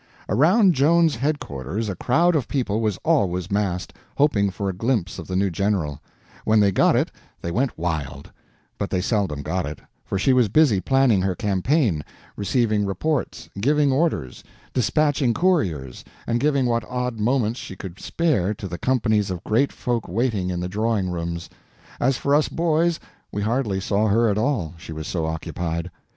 Around 0.27 0.73
Joan's 0.73 1.17
headquarters 1.17 1.87
a 1.87 1.95
crowd 1.95 2.35
of 2.35 2.47
people 2.47 2.81
was 2.81 2.97
always 3.05 3.51
massed, 3.51 3.93
hoping 4.17 4.49
for 4.49 4.67
a 4.67 4.73
glimpse 4.73 5.19
of 5.19 5.27
the 5.27 5.35
new 5.35 5.51
General, 5.51 5.91
and 5.91 5.99
when 6.43 6.59
they 6.59 6.71
got 6.71 6.95
it, 6.95 7.11
they 7.39 7.51
went 7.51 7.77
wild; 7.77 8.31
but 8.79 8.89
they 8.89 8.99
seldom 8.99 9.43
got 9.43 9.67
it, 9.67 9.77
for 10.03 10.17
she 10.17 10.33
was 10.33 10.49
busy 10.49 10.81
planning 10.81 11.21
her 11.21 11.35
campaign, 11.35 12.03
receiving 12.35 12.83
reports, 12.83 13.47
giving 13.59 13.91
orders, 13.91 14.43
despatching 14.73 15.35
couriers, 15.35 16.03
and 16.25 16.39
giving 16.39 16.65
what 16.65 16.83
odd 16.89 17.19
moments 17.19 17.59
she 17.59 17.75
could 17.75 17.99
spare 17.99 18.55
to 18.55 18.67
the 18.67 18.79
companies 18.79 19.29
of 19.29 19.43
great 19.43 19.71
folk 19.71 20.07
waiting 20.07 20.49
in 20.49 20.59
the 20.59 20.67
drawing 20.67 21.11
rooms. 21.11 21.47
As 21.99 22.17
for 22.17 22.33
us 22.33 22.49
boys, 22.49 22.99
we 23.31 23.43
hardly 23.43 23.79
saw 23.79 24.07
her 24.07 24.29
at 24.29 24.37
all, 24.39 24.73
she 24.79 24.93
was 24.93 25.05
so 25.07 25.27
occupied. 25.27 25.91